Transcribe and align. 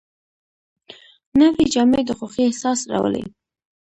نوې 1.39 1.63
جامې 1.73 2.01
د 2.05 2.09
خوښۍ 2.17 2.41
احساس 2.47 2.79
راولي 2.91 3.23